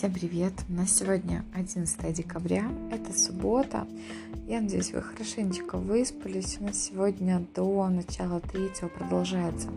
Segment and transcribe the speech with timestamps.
[0.00, 0.54] Всем привет!
[0.70, 3.86] У нас сегодня 11 декабря, это суббота.
[4.48, 6.56] Я надеюсь, вы хорошенечко выспались.
[6.58, 9.68] У нас сегодня до начала третьего продолжается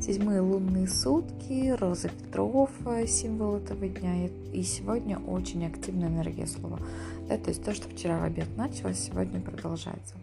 [0.00, 4.26] седьмые лунные сутки, роза ветров, э, символ этого дня.
[4.52, 6.80] И сегодня очень активная энергия слова.
[7.28, 10.16] Да, то есть то, что вчера в обед началось, сегодня продолжается.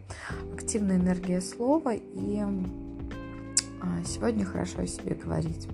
[0.52, 2.44] Активная энергия слова и
[4.04, 5.68] сегодня хорошо о себе говорить.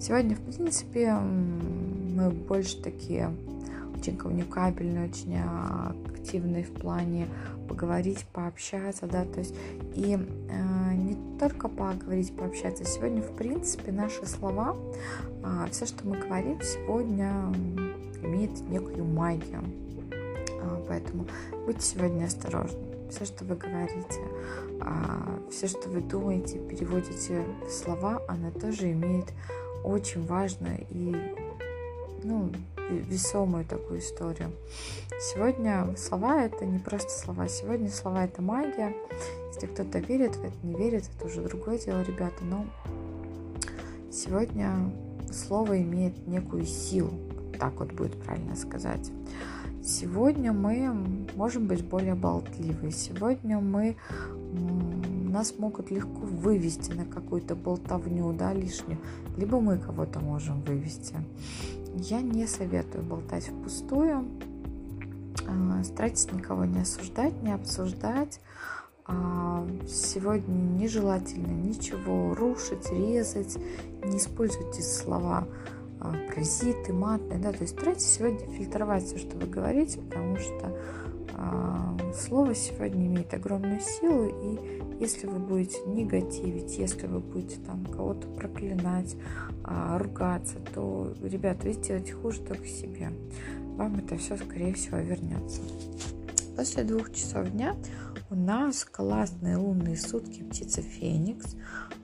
[0.00, 3.30] Сегодня, в принципе, мы больше такие
[3.96, 5.38] очень коммуникабельные, очень
[6.26, 7.28] активные в плане
[7.68, 9.54] поговорить, пообщаться, да, то есть
[9.94, 12.84] и э, не только поговорить, пообщаться.
[12.84, 14.76] Сегодня, в принципе, наши слова,
[15.44, 17.52] э, все, что мы говорим сегодня,
[18.22, 19.62] имеет некую магию.
[20.60, 21.26] Э, поэтому
[21.66, 24.20] будьте сегодня осторожны все, что вы говорите,
[24.80, 29.26] а, все, что вы думаете, переводите в слова, она тоже имеет
[29.84, 31.14] очень важную и
[32.22, 32.50] ну,
[32.90, 34.52] весомую такую историю.
[35.20, 38.94] Сегодня слова это не просто слова, сегодня слова это магия.
[39.52, 42.66] Если кто-то верит в это, не верит, это уже другое дело, ребята, но
[44.10, 44.92] сегодня
[45.32, 47.12] слово имеет некую силу,
[47.58, 49.10] так вот будет правильно сказать.
[49.86, 50.92] Сегодня мы
[51.36, 52.90] можем быть более болтливы.
[52.90, 53.96] Сегодня мы
[55.30, 58.98] нас могут легко вывести на какую-то болтовню, да, лишнюю,
[59.36, 61.14] либо мы кого-то можем вывести.
[61.94, 64.24] Я не советую болтать впустую,
[65.46, 68.40] а, старайтесь никого не осуждать, не обсуждать.
[69.06, 73.56] А, сегодня нежелательно ничего рушить, резать,
[74.02, 75.46] не используйте слова
[76.00, 80.76] паразиты, матные, да, то есть старайтесь сегодня фильтровать все, что вы говорите, потому что
[81.32, 87.84] э, слово сегодня имеет огромную силу, и если вы будете негативить, если вы будете там
[87.86, 89.16] кого-то проклинать,
[89.64, 93.10] э, ругаться, то, ребята, вы сделаете хуже только себе.
[93.76, 95.60] Вам это все, скорее всего, вернется.
[96.56, 97.76] После двух часов дня
[98.30, 101.54] у нас классные лунные сутки птица Феникс.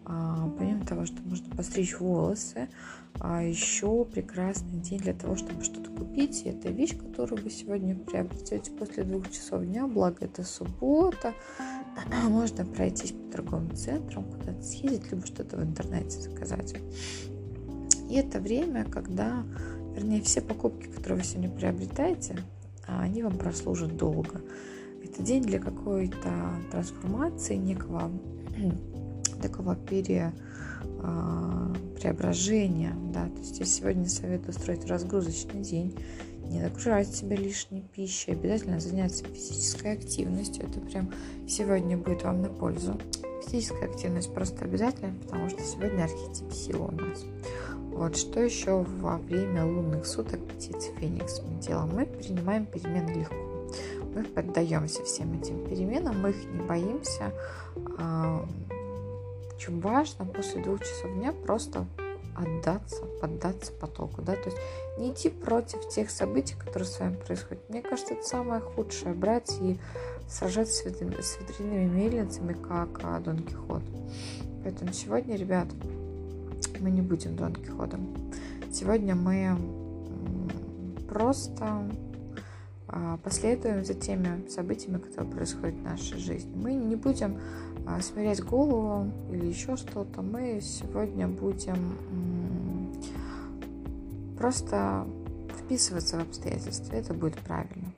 [0.05, 2.69] А, помимо того, что можно постричь волосы,
[3.21, 6.43] а еще прекрасный день для того, чтобы что-то купить.
[6.45, 11.33] И это вещь, которую вы сегодня приобретете после двух часов дня, благо это суббота.
[12.29, 16.75] Можно пройтись по торговым центрам, куда-то съездить, либо что-то в интернете заказать.
[18.11, 19.45] И это время, когда,
[19.95, 22.37] вернее, все покупки, которые вы сегодня приобретаете,
[22.87, 24.41] а, они вам прослужат долго.
[25.05, 28.11] Это день для какой-то трансформации, некого
[29.43, 30.33] такого пере
[31.01, 35.95] а, преображения, да, то есть я сегодня советую устроить разгрузочный день,
[36.49, 41.11] не нагружать себя лишней пищей, обязательно заняться физической активностью, это прям
[41.49, 42.99] сегодня будет вам на пользу.
[43.47, 47.25] Физическая активность просто обязательно, потому что сегодня архетип силы у нас.
[47.93, 51.95] Вот что еще во время лунных суток птицы Феникс мы делаем?
[51.95, 53.37] Мы принимаем перемены легко.
[54.15, 57.33] Мы поддаемся всем этим переменам, мы их не боимся,
[57.99, 58.45] а,
[59.55, 61.87] очень важно после двух часов дня просто
[62.37, 64.59] отдаться, поддаться потоку, да, то есть
[64.99, 67.63] не идти против тех событий, которые с вами происходят.
[67.69, 69.79] Мне кажется, это самое худшее, брать и
[70.29, 73.83] сражаться с ветряными мельницами, как а, Дон Кихот.
[74.63, 75.69] Поэтому сегодня, ребят,
[76.83, 78.09] мы не будем Дон Кихотом.
[78.73, 79.57] Сегодня мы
[81.09, 81.89] просто
[82.89, 86.53] а, последуем за теми событиями, которые происходят в нашей жизни.
[86.57, 87.39] Мы не будем
[87.87, 90.23] а, смирять голову или еще что-то.
[90.23, 91.97] Мы сегодня будем
[94.37, 95.07] просто
[95.61, 96.95] вписываться в обстоятельства.
[96.95, 97.93] Это будет правильно.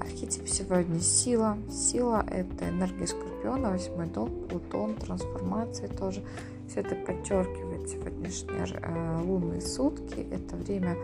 [0.00, 1.58] Архетип сегодня сила.
[1.70, 6.24] Сила– это энергия Скорпиона, восьмой дом, Плутон, трансформация тоже.
[6.72, 10.26] Все это подчеркивает сегодняшние э, лунные сутки.
[10.30, 10.96] Это время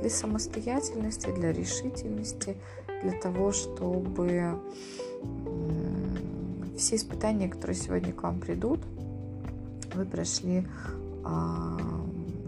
[0.00, 2.56] для самостоятельности, для решительности,
[3.02, 4.60] для того, чтобы
[6.78, 8.78] все испытания, которые сегодня к вам придут,
[9.96, 10.64] вы прошли
[11.24, 11.76] а,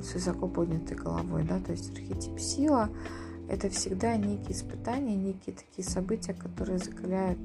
[0.01, 2.91] с высоко поднятой головой, да, то есть архетип сила–
[3.49, 7.39] это всегда некие испытания, некие такие события, которые закаляют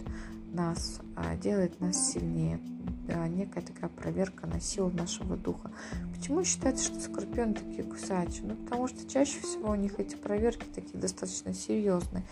[0.54, 2.60] нас, а, делают нас сильнее,
[3.30, 5.72] некая такая проверка на силу нашего духа.
[6.16, 8.44] Почему считается, что скорпионы такие кусачие?
[8.46, 12.24] Ну, потому что чаще всего у них эти проверки такие достаточно серьезные.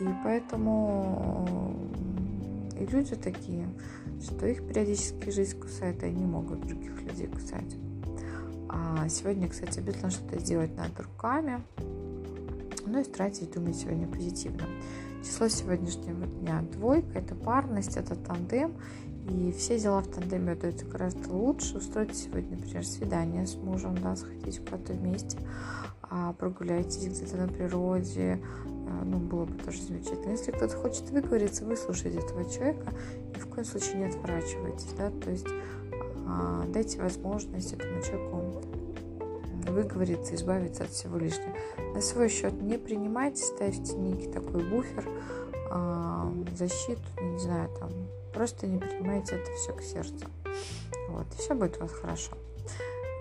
[0.00, 1.74] И поэтому
[2.78, 3.68] и люди такие,
[4.22, 7.76] что их периодически жизнь кусает, и они могут других людей кусать.
[8.68, 11.62] А сегодня, кстати, обязательно что-то сделать над руками.
[12.86, 14.64] Ну и старайтесь думать сегодня позитивно.
[15.24, 18.74] Число сегодняшнего дня двойка, это парность, это тандем.
[19.26, 21.78] И все дела в тандеме удаются гораздо лучше.
[21.78, 25.38] Устроить сегодня, например, свидание с мужем, да, сходить куда-то вместе,
[26.02, 30.32] а, прогуляйтесь где-то на природе, а, ну, было бы тоже замечательно.
[30.32, 32.92] Если кто-то хочет выговориться, выслушайте этого человека
[33.34, 35.46] и в коем случае не отворачивайтесь, да, то есть
[36.26, 38.62] а, дайте возможность этому человеку
[39.72, 41.54] выговориться, избавиться от всего лишнего.
[41.94, 45.08] На свой счет не принимайте, ставьте некий такой буфер,
[46.56, 47.90] защиту, не знаю, там,
[48.32, 50.26] просто не принимайте это все к сердцу.
[51.08, 52.32] Вот, и все будет у вас хорошо.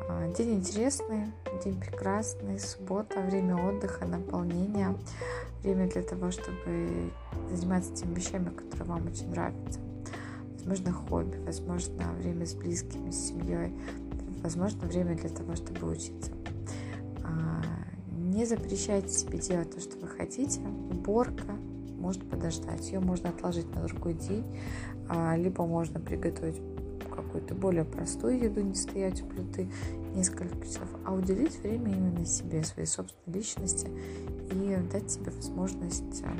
[0.09, 1.31] А, день интересный,
[1.63, 4.95] день прекрасный, суббота, время отдыха, наполнения,
[5.61, 7.11] время для того, чтобы
[7.51, 9.79] заниматься теми вещами, которые вам очень нравятся.
[10.53, 13.73] Возможно, хобби, возможно, время с близкими, с семьей,
[14.43, 16.31] возможно, время для того, чтобы учиться.
[17.23, 17.61] А,
[18.11, 20.59] не запрещайте себе делать то, что вы хотите.
[20.91, 21.53] Уборка
[21.97, 22.91] может подождать.
[22.91, 24.45] Ее можно отложить на другой день,
[25.09, 26.61] а, либо можно приготовить
[27.09, 29.69] какую-то более простую еду, не стоять у плиты
[30.13, 33.87] несколько часов, а уделить время именно себе, своей собственной личности
[34.51, 36.35] и дать себе возможность а,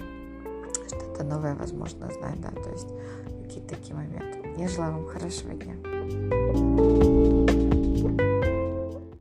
[0.88, 2.88] что-то новое, возможно, знать, да, то есть
[3.44, 4.50] какие-то такие моменты.
[4.58, 7.13] Я желаю вам хорошего дня.